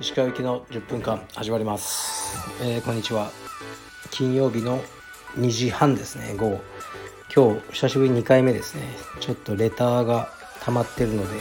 [0.00, 3.30] 石川行きの10分間始まります、えー、こんにちは。
[4.10, 4.80] 金曜日の
[5.36, 6.60] 2時半ですね午後。
[7.34, 8.82] 今日久しぶり2回目ですね。
[9.20, 10.30] ちょっとレターが
[10.62, 11.40] 溜まってるので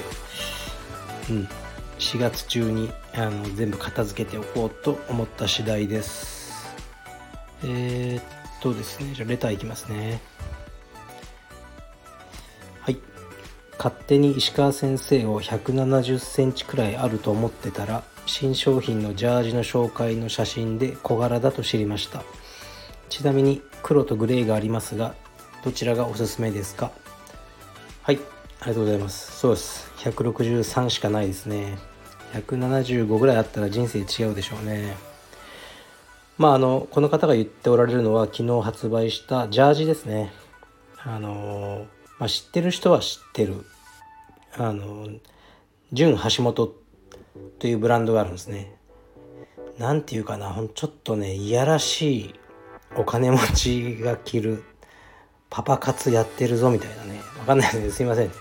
[1.30, 1.48] うん。
[2.00, 6.76] 4月中にあの全部片付けておこうと思った次第です
[7.64, 8.24] えー、っ
[8.62, 10.20] とですねじゃあレターいきますね
[13.86, 22.24] 勝手に石川先生を170センチくらいあると思ってたら新商品のジャージの紹介の写真で小柄だと知りました。
[23.10, 25.14] ちなみに黒とグレーがありますが
[25.64, 26.90] どちらがおすすめですか？
[28.02, 28.16] はい
[28.62, 29.38] ありがとうございます。
[29.38, 29.92] そうです。
[29.98, 31.78] 163しかないですね。
[32.34, 34.98] 175ぐらいあったら人生違うでしょうね。
[36.40, 40.34] まああのこの方が言っておられるのは昨日発売したジャージですね。
[41.04, 41.86] あの、
[42.18, 43.64] まあ、知ってる人は知ってる。
[44.58, 45.08] あの
[45.92, 46.74] 純橋本
[47.60, 48.76] というブランドがあるんですね。
[49.78, 52.36] なんていうかなちょっとねいやらしい
[52.96, 54.64] お金持ちが着る
[55.50, 57.20] パパ活やってるぞみたいなね。
[57.40, 57.92] わかんないですね。
[57.92, 58.32] すいません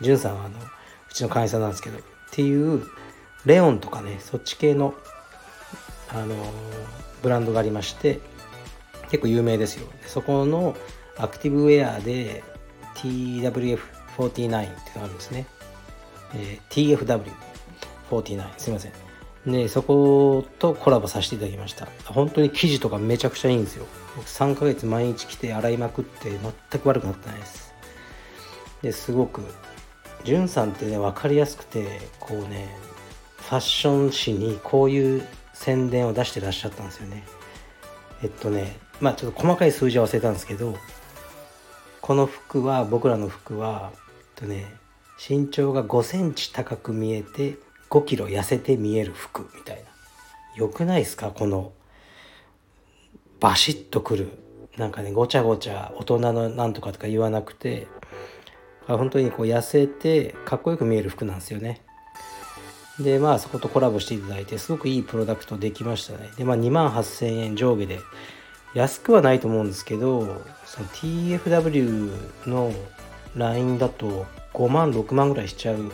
[0.00, 1.98] じゅんさんはあのうちの会社なんですけど。
[1.98, 2.00] っ
[2.34, 2.86] ていう
[3.44, 4.94] レオンとかねそっち系の
[6.08, 6.34] あの
[7.22, 8.20] ブランドがありまして
[9.10, 9.86] 結構有名ですよ。
[10.06, 10.74] そこの
[11.18, 12.42] アクティブウェアで
[12.96, 14.68] TWF49 っていうのが
[15.04, 15.46] あるんですね、
[16.34, 16.96] えー、
[18.10, 18.92] TFW49 すいません。
[19.46, 21.88] でそことコラボさせていただきました。
[22.06, 23.86] 本当に生地とかめちゃくちゃいいんですよ。
[24.16, 26.30] 僕3ヶ月毎日着て洗いまくって
[26.70, 27.74] 全く悪くなってないです。
[28.82, 29.42] ですごく
[30.24, 32.76] じゅんさんってね分かりやすくてこうね
[33.38, 37.24] ファッション誌にこういう宣伝を出してらっしゃったんですよね。
[38.22, 40.76] えっとねまあちょっと細かい数字は忘れたんですけど
[42.00, 43.96] この服は僕らの服はえっ
[44.36, 44.72] とね
[45.28, 47.56] 身長が5センチ高く見えて
[47.90, 49.82] 5キロ痩せて見える服みたいな。
[50.56, 51.30] よくないですか？
[51.30, 51.72] この
[53.40, 54.28] バシッとくる
[54.76, 57.86] なんかねごちゃごちゃ大人のなんとかとか言わなくて。
[58.88, 61.82] 本当にこう痩せてかっこよく見える服なんですよね。
[62.98, 66.28] でまあそことコラボしていただいてすごくいいプロダクトできましたね。
[66.36, 68.00] でまあ2万8000円上下で
[68.74, 72.72] 安くはないと思うんですけどその TFW の
[73.36, 75.90] ラインだと5万6万ぐらいしちゃう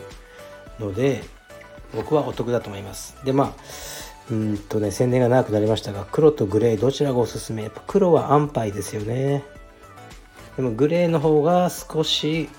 [0.79, 1.23] ので
[1.95, 3.17] 僕はお得だと思います。
[3.23, 3.53] でまあ
[4.31, 7.63] うんとね宣伝が長くなりましたが黒とグレーどちらがおすすめ？
[7.63, 9.43] やっぱ黒は安牌ですよね。
[10.55, 12.49] でもグレーの方が少し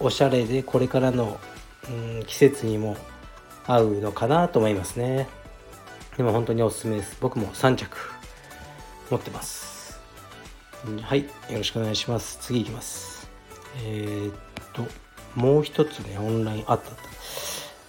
[0.00, 1.38] おしゃれでこれからの、
[1.88, 2.96] うん、季節にも
[3.66, 5.28] 合うのかなと思いますね。
[6.16, 7.16] でも本当におすすめです。
[7.20, 7.96] 僕も3着
[9.10, 10.00] 持ってます。
[11.02, 11.28] はいよ
[11.58, 12.38] ろしくお願いします。
[12.40, 13.30] 次いきます。
[13.84, 14.34] えー、っ
[14.72, 14.86] と
[15.34, 17.02] もう一つねオンラインあったあった。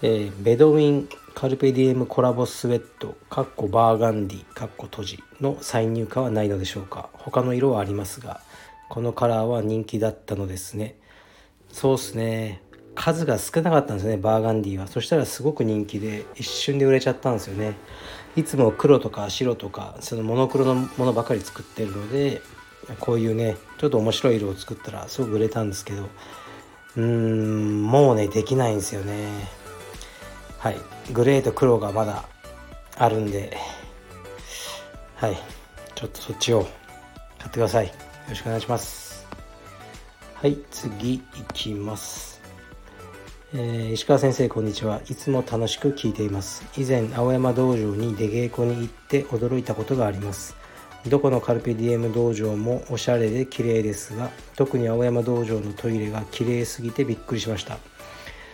[0.04, 7.10] えー、ベドウィンカルペディエムコラボスウェットかっこバーガンディかっこ閉じの再入荷はないのでしょうか。
[7.14, 8.42] 他の色はありますが
[8.90, 10.98] このカラーは人気だったのですね。
[11.72, 12.62] そうっすね。
[12.94, 14.88] 数が少なかったんですねバーガンディは。
[14.88, 17.76] そしたらすごく人気で一瞬で売れちゃったんですよね。
[18.36, 22.42] いつも黒とか白とかそのモノクロのものばかり作ってるので
[23.00, 26.10] こういうねちょっと面白い色を作ったらすごく売れたんですけど
[26.98, 29.30] うーんもうねできないんですよね。
[30.58, 30.78] はい。
[31.14, 32.26] グレーと黒がまだ
[32.98, 33.58] あるんで。
[35.16, 35.38] はい。
[35.96, 36.64] ちょっとそっちを
[37.38, 37.88] 買ってください。
[37.88, 37.94] よ
[38.30, 39.28] ろしくお願いします。
[40.36, 41.22] はい次い
[41.54, 42.42] きます。
[43.54, 45.02] えー、石川先生こんにちは。
[45.10, 46.66] いつも楽しく聞いています。
[46.78, 50.56] 以前青山道場に出稽古に行って驚いたことがあります。
[51.08, 57.80] どこのカルペディエム道場もおしゃれで綺麗ですが特に青山道場のトイレが綺麗すぎてびっくりしました。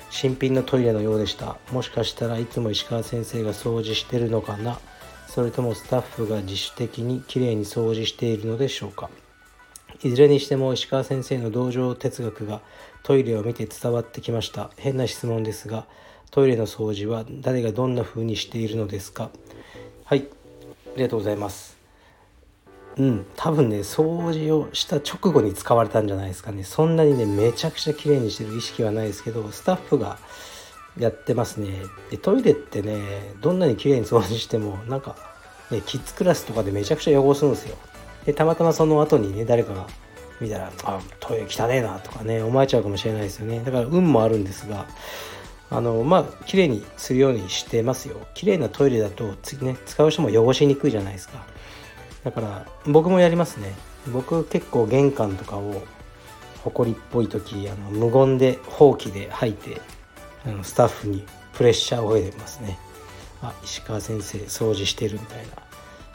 [0.10, 1.58] 新品のトイレのようでした。
[1.74, 4.80] もしかしたらいつも石川先生が掃除してるのかな？
[5.28, 9.10] それともスタッフが自主的にきれいに掃除しているのでしょうか？
[10.02, 12.62] いずれにしても石川先生の道場哲学が
[13.04, 14.72] トイレを見て伝わってきました。
[14.78, 15.86] 変な質問ですが
[16.32, 19.30] トイレの掃除は誰がどんな風にしているのですか？
[20.06, 20.26] はい
[20.86, 21.77] ありがとうございます。
[23.00, 23.26] うん。
[23.36, 26.64] 多分ね掃除をした直後に使われたんじゃないですかね。
[26.64, 30.18] そんなにねめちゃくちゃ綺麗にしてる意識はないですけどスタッフが
[30.98, 31.70] やってますね。
[32.10, 35.16] でトイレってねどんなに綺麗に掃除してもなんか、
[35.70, 37.78] ね、キッズクラスとかでめちゃくちゃ汚すんですよ。
[38.26, 39.88] でたまたまその後にね誰かが
[40.42, 43.62] 見たらあトイレ汚ねえなとかね思えちゃうかもしれないですよね。
[43.64, 44.88] だから運もあるんですが
[45.70, 48.16] あのまあ綺麗にするようにしてますよ。
[48.34, 51.46] 綺麗なトイレだと次ね使う人も汚しにくいじゃないですか。
[52.28, 53.74] だから僕もやりますね。
[54.12, 55.82] 僕結構玄関とかを
[56.66, 59.82] 埃っぽい時あの無言でほうきで吐いて
[60.46, 62.78] あのスタッフにプレッシャーをかけてますね。
[63.42, 65.54] あ石川先生掃除してるみたいな。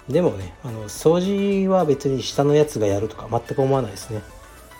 [0.06, 4.20] でもねあの掃除は別に下のやつがやるとか全く思わないですね。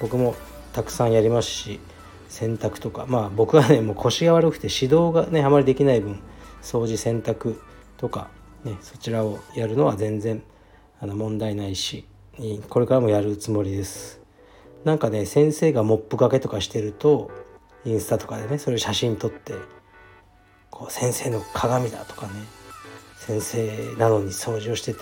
[0.03, 0.35] 僕も
[0.75, 1.81] たくさんやりますし
[2.29, 3.07] 洗濯とか。
[3.09, 6.21] まあ僕はねもう腰が悪くて指導がねあまりできない分
[6.61, 7.57] 掃除洗濯
[7.97, 8.29] とか
[8.65, 10.43] ねそちらをやるのは全然
[11.03, 12.07] あの問題ないし
[12.71, 14.21] これからもやるつもりです。
[14.85, 17.31] なんかね先生がモップがけとかしてると
[17.85, 19.55] インスタとかでねそれを写真撮って
[20.71, 22.33] こう先生の鏡だとかね
[23.17, 25.01] 先生なのに掃除をしてて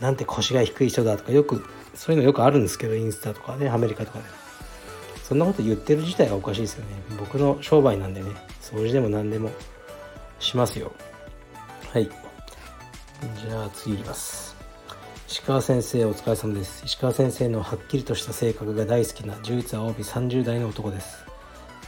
[0.00, 4.24] なんて腰が低い人だとかよくそういうのよくあるんですけどインスタとかねアメリカとかで。
[5.22, 6.90] そんなこと言ってる自体がおかしいですよね。
[7.18, 8.30] 僕の商売なんでね
[8.60, 9.50] 掃除でも何でも
[10.38, 10.92] しますよ。
[11.92, 12.04] はい。
[12.04, 14.51] じゃあ次いきます。
[15.32, 16.82] 石川先生お疲れ様です。
[16.84, 21.24] 石川先生のはっきりとした性格が大好きな唯一青帯30代の男です。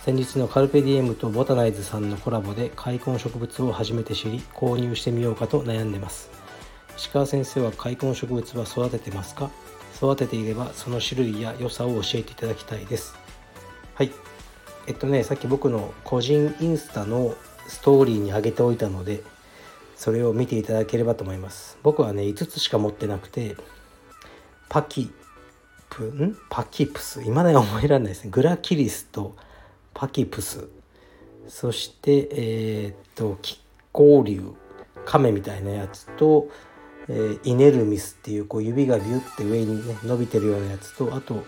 [0.02, 6.30] 先日のカルペディエムとボタナイズさんのコラボで開墾植物を初めて知り購入してみようかと悩んでます。
[6.96, 9.50] 石川先生は開墾植物は育ててますか？
[9.94, 13.14] 育てていればその種類や良さを教えていただきたいです。
[13.94, 14.10] はい。
[14.86, 17.34] えっとねさっき僕の個人インスタの
[17.68, 19.22] ストーリーに上げておいたので
[19.96, 21.78] それを見ていただければと思います。
[21.82, 23.56] 僕はね5つしか持ってなくて
[24.68, 25.12] パキ
[25.90, 27.22] プんパキプス？
[27.22, 28.30] 今だに覚えられないですね。
[28.30, 29.36] グラキリスと
[29.92, 30.68] パキプス。
[31.48, 33.58] そしてえー、っと亀
[33.92, 34.54] 甲竜。
[35.04, 36.48] 亀みたいなやつと、
[37.08, 41.44] えー、イネルミスっていうこう指がビュッて上にね伸びてるようなやつとあと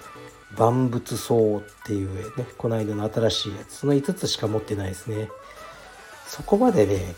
[0.58, 1.38] 万物草っ
[1.86, 3.76] ていうねこの間の新しいやつ。
[3.76, 5.30] その5つしか持ってないですね。
[6.26, 7.14] そこまでね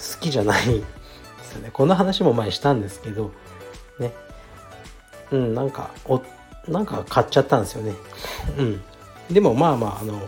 [0.00, 0.84] 好きじゃないで
[1.44, 1.70] すよね。
[1.72, 3.32] この話も前したんですけど
[3.98, 4.12] ね。
[5.30, 6.22] うんなんかお
[6.68, 7.94] なんか買っちゃったんですよね。
[8.58, 8.82] うん。
[9.30, 10.20] でもまあまああの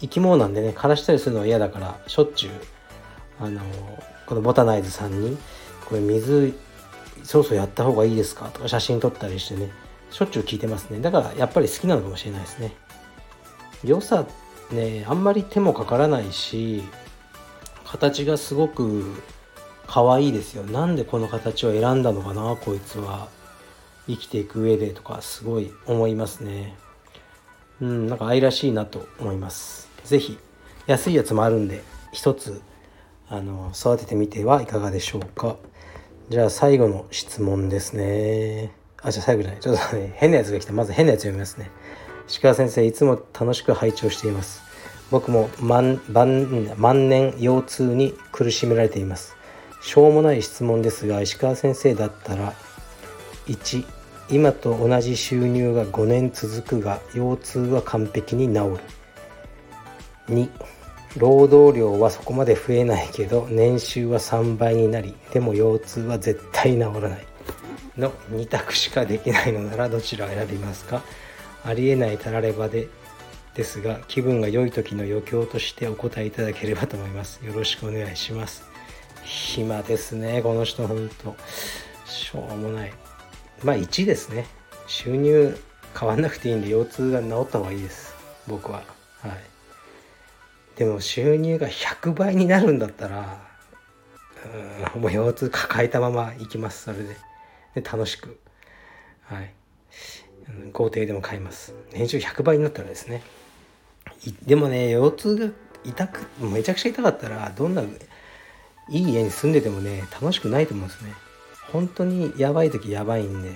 [0.00, 2.50] 生き物なんでね枯らしたりするのは嫌だからしょっちゅう
[3.40, 3.60] あの
[4.26, 5.38] このボタナイズさんに
[5.86, 6.54] これ水
[7.22, 8.46] そろそろやった方がいいですか？
[8.46, 9.70] とか写真撮ったりしてね
[10.10, 11.00] しょっちゅう聞いてますね。
[11.00, 12.74] だからやっぱり好きなのかもしれないですね。
[13.84, 14.26] 良さ
[14.72, 16.82] ねあんまり手もかからないし
[17.90, 19.02] 形がすごく
[19.86, 20.62] 可愛いですよ。
[20.64, 23.28] なんでこの形を選んだのかなこいつは。
[24.06, 26.74] 生きていく上でとかすごい思いますね。
[27.80, 29.88] うんなんか愛らしいなと思います。
[30.04, 30.38] 是非
[30.86, 31.82] 安いやつもあるんで
[32.12, 32.62] 一つ
[33.28, 35.56] あの育ててみてはいかがでしょうか。
[36.30, 38.72] じゃあ最後の質問ですね。
[39.02, 39.60] あじゃあ最後じゃない。
[39.60, 40.72] ちょっとね変なやつが来た。
[40.72, 41.70] まず変なやつ読みますね。
[42.28, 44.67] 石川先生いつも楽しく拝聴しています。
[45.10, 49.36] 僕も万万年腰痛に苦しめられています。
[49.80, 52.52] しょうもない質問ですが石川先生だったら
[53.46, 53.84] 1
[54.30, 58.76] 今と同じ収入が5年続くが腰痛は完璧に治
[60.28, 60.34] る。
[60.34, 60.48] 2
[61.16, 67.26] 労働量はそこまで増えないけど年収は3倍になりでも腰痛は絶対治らない。
[67.96, 71.02] の2択しかできないのならどちらを選びますか？
[71.64, 72.88] ありえないたらればで
[73.58, 77.44] ですが気分が良い時の余興としてお答えいただければと思います。
[77.44, 78.62] よろしくお願いします。
[79.24, 81.34] 暇ですねこの人ほんと。
[82.06, 82.92] しょうもない。
[83.64, 84.46] まあ1ですね。
[84.86, 85.58] 収入
[85.98, 88.14] 変わんなくていいんで腰痛が治った方がいいです。
[88.46, 88.84] 僕は。
[89.22, 89.32] はい。
[90.76, 93.40] でも収入が100倍になるんだったら
[94.94, 96.84] うんもう腰痛抱えたまま行きます。
[96.84, 97.16] それで。
[97.74, 98.38] で楽しく。
[99.24, 99.52] はい。
[100.72, 101.74] 豪邸でも買います。
[101.92, 103.20] 年収100倍になったらですね。
[104.44, 105.52] でもね腰痛が
[105.84, 107.86] 痛くめちゃくちゃ痛かったらどんない
[108.90, 111.12] い家に住んでてもね楽しくないと思うんですね。
[111.72, 113.50] 本当にやばい時やばいんで。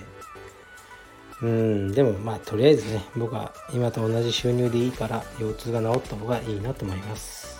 [1.41, 7.59] うんでもまあとりあえずね僕は今と同じ収入でいいから腰痛が治った方がいいなと思います。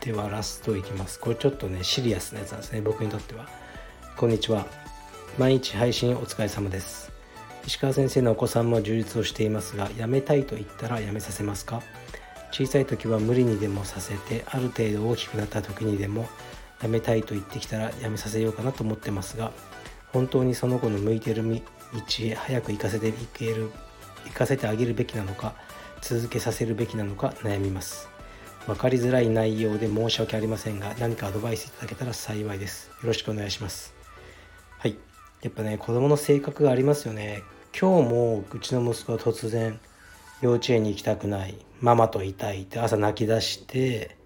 [0.00, 1.18] ではラストいきます。
[1.18, 3.48] これちょっとねシリアスなやつなんですね僕にとっては。
[4.16, 4.66] こんにちは。
[5.38, 7.10] 毎日配信お疲れ様です。
[7.66, 11.82] 石川先生のお子さんも充実をしていますが辞めたいと言ったら辞めさせますか？
[12.52, 16.28] 小さい時は無理にでもさせてある程度大きくなった時にでも
[16.80, 19.52] 辞めたいと言ってきたら辞めさせようかなと思ってますが
[20.12, 21.60] 本当にその子の向いてる道
[22.20, 23.70] へ早く行かせていける
[24.26, 25.54] 行かせてあげるべきなのか
[26.02, 28.08] 続けさせるべきなのか悩みます。
[28.66, 32.88] 分かりづらい内容で申し訳ありませんが何かアドバイスいただけたら幸いです。
[32.88, 33.94] よろしくお願いします。
[34.78, 34.96] はい。
[35.42, 37.42] やっぱね子供の性格がありますよね。
[37.78, 39.80] 今日もうちの息子は突然
[40.42, 44.16] 幼稚園に行きたくないママといたいって朝泣き出して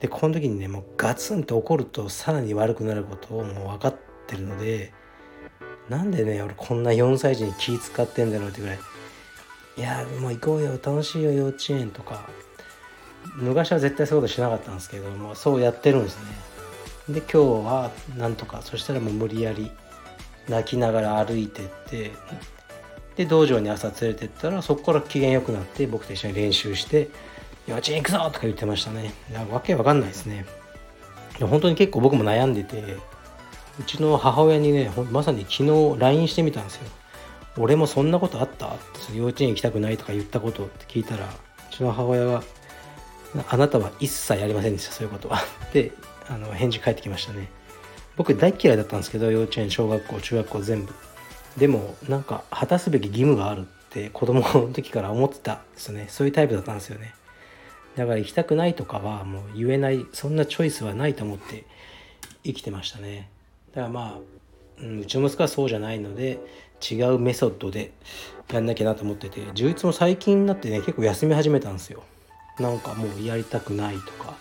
[0.00, 4.92] でこの時にねもうガツンと怒るとさらに悪くなることをもう分かってるので
[5.88, 8.78] なんでね俺こんな4歳児に気使ってんだろうってぐらい
[9.76, 12.28] いやもう行こうよ楽しいよ幼稚園とか
[13.36, 16.50] 昔は絶対そういうことしなかったんですけどもそうやってるんですね。
[17.14, 19.70] で今日はなんとかそしたらもう無理やり
[20.48, 22.12] 泣きながら歩いてって
[23.16, 27.08] で道場に朝連れてったらそこから機嫌良くなって僕と一緒に練習して
[27.68, 29.12] 「幼稚園行くぞ!」とか言ってましたね。
[29.50, 30.46] わけわかんないですね。
[31.40, 32.96] 本当に結構僕も悩んでて
[33.78, 36.82] うちの母親にねまさに昨日 LINE してみたんですよ
[37.56, 38.66] 俺もそんなことあった？
[38.66, 38.70] っ
[39.08, 41.28] て幼稚園行きたくないとか言ったことって聞いたらう
[41.74, 42.42] ちの母親が
[43.48, 45.40] 「あなたは一切やりませんでしたそういうことは」
[45.72, 45.92] で
[46.28, 47.48] あの返事返ってきましたね。
[48.16, 50.92] 僕大嫌いだったんですけど幼稚園小学校中学校全部。
[51.60, 56.06] でもなんか果たすべき義務があるって子供の時から思ってたんですね。
[56.08, 57.12] そういうタイプだったんですよね。
[57.96, 61.66] だから行きたくないとかはもう言えないそんなチョイスはないと思って
[62.44, 63.28] 生きてましたね。
[63.74, 66.40] だからまあ、うん、うちの息子はそうじゃないので
[66.80, 67.92] 違うメソッドで
[68.50, 72.02] やんなきゃなと思ってて充実も最近になってね結構休み始めたんですよ。
[72.58, 74.34] なんかもうやりたくないとか。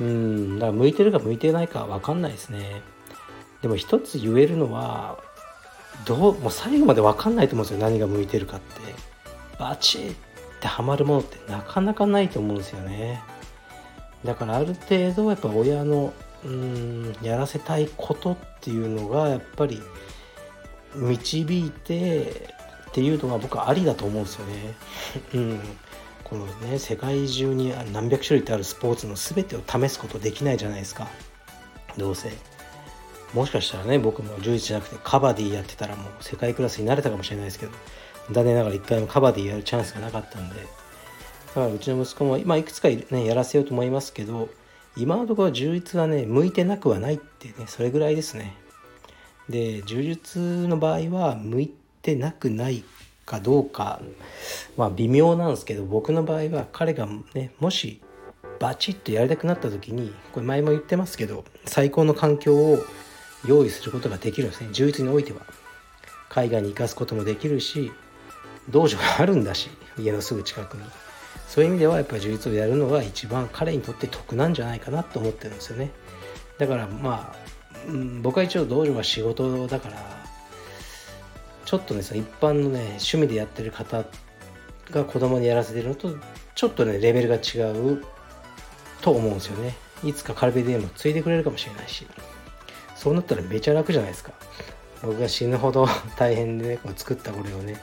[0.00, 2.82] うんだから向いてるか向いてないか分かんないですね。
[3.62, 5.18] でも一つ言えるのは
[6.04, 8.80] どうもう最後まで分かんないと思うんですよ何が向いてるかって
[9.58, 10.16] バチッっ
[10.60, 13.22] てハマるものってなかなかないと思うんですよね
[14.24, 16.12] だからある程度やっぱ親の
[16.44, 19.80] うんやらせたいことっていうのがやっぱり
[20.94, 22.54] 導いて
[22.88, 24.74] っていうのが僕はありだと思うんですよね。
[25.34, 25.60] うん、
[26.22, 31.08] このね世界中に何百種類ってあるスポーツの全てを試すことできないじゃないですか
[31.96, 32.32] どうせ。
[33.34, 37.72] もしかしたらね僕も充実じゃなくてカバディやってたらもう世界クラスになれたかもしれないですけど
[38.30, 40.62] 残念ながら一回もカバディやるチャンスがなかったんでだ
[41.52, 44.48] からうちの息子も、まあ、いくつかねやらせようと思いますけど
[44.96, 48.56] 今のところ充実はね向いてなくはないってねそれぐらいですね。
[49.48, 52.84] で柔術の場合は向いてなくない
[53.26, 54.00] かどうか
[54.76, 58.00] まあ微妙なんですけど僕の場合は彼がねもし
[58.58, 62.78] バチッとやりたくなった時にこれ前も言ってますけど最高の環境を
[63.46, 64.68] 用意することができるんですね。
[64.72, 65.40] 充実においては。
[66.28, 67.92] 海外に行かすこともできるし
[68.68, 70.82] 道場があるんだし家のすぐ近くに。
[71.46, 75.92] そういう意味ではやっぱり充実をやるのが一番彼にとって得なんじゃないかなと思ってるんですよね。
[76.58, 77.44] だからまあ
[77.86, 80.24] うん、僕は一応道場は仕事だから
[81.64, 84.04] ちょっとねその一般のね趣味でやってる方
[84.90, 86.16] が子供にやらせてるのと
[86.54, 88.02] ちょっとねレベルが違う
[89.02, 89.74] と思うんですよね。
[90.02, 92.06] いつかカルベディエムを継いでくれるかもしれないし。
[92.94, 94.32] そうなったらめちゃ楽じゃないですか。
[95.02, 95.86] 僕が死ぬほど
[96.16, 97.80] 大変でねこう作ったこれをね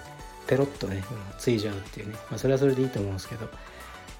[0.47, 1.03] ペロッとね
[1.37, 3.47] 継いじゃうっていうね、まあ、それはそれでいいと思うんですけど。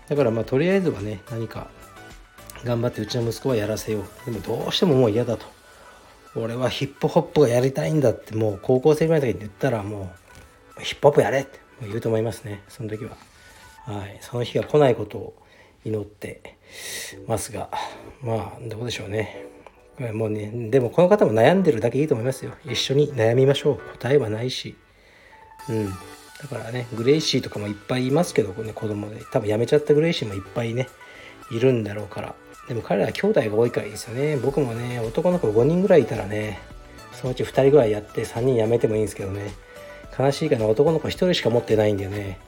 [0.10, 1.68] だからまあとりあえずはね何か
[2.64, 4.32] 頑張ってうちの息子はやらせよう。
[4.32, 5.46] でもどうしてももう嫌だと。
[6.36, 10.14] 俺はヒップホップがやりたいんだってもう高校生ぐらいの時に言ったらも
[10.78, 12.64] うヒップホップやれって言うと思いますね。
[12.70, 13.18] その時は。
[13.86, 14.18] はい。
[14.22, 15.34] その日が来ないことを
[15.84, 16.58] 祈って
[17.28, 17.70] ますが。
[18.22, 19.50] まあどうでしょうね。
[20.00, 22.54] もうねでもこの方も悩んでるだけいいと思いますよ。
[22.66, 23.78] 一緒に悩みましょう。
[23.98, 24.76] 答えはないし。
[25.70, 25.90] うん。
[25.90, 29.24] だからねグレイシーとかもいっぱいいますけどね子供で。
[29.32, 30.88] 多分辞めちゃったグレイシーもいっぱいね
[31.52, 32.36] いるんだろうから。
[32.68, 34.38] でも彼ら兄弟が多いからいいですよね。
[34.38, 36.60] 僕もね男の子5人ぐらいいたらね
[37.14, 39.52] そのうち2人ぐらいやって3人辞めてもいいんですけどね。
[40.18, 42.40] 悲しいかな男の子1人しか持ってないんでね。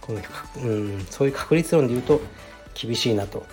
[0.00, 0.20] この、
[0.64, 2.20] うん、そういう確率論で言うと
[2.74, 3.46] 厳しいなと。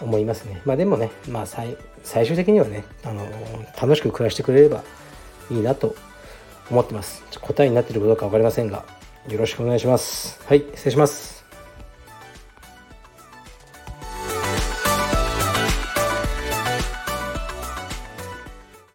[0.00, 0.60] 思いますね。
[0.64, 3.26] まあでもねまあ最最終的にはねあの
[3.80, 4.82] 楽しく暮らしてくれれば
[5.50, 5.94] いいなと
[6.70, 7.24] 思ってます。
[7.40, 8.84] 答えになってることか分かりませんが
[9.28, 10.40] よろしくお願いします。
[10.46, 11.37] はい失礼します。